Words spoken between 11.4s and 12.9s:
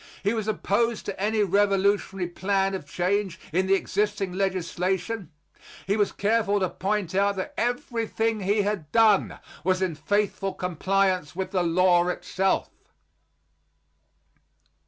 the law itself.